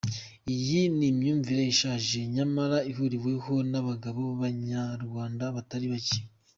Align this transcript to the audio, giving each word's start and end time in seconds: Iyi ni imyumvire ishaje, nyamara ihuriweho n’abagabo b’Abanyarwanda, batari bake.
Iyi 0.55 0.81
ni 0.95 1.05
imyumvire 1.11 1.63
ishaje, 1.73 2.17
nyamara 2.35 2.77
ihuriweho 2.91 3.53
n’abagabo 3.71 4.17
b’Abanyarwanda, 4.29 5.43
batari 5.55 5.87
bake. 5.93 6.19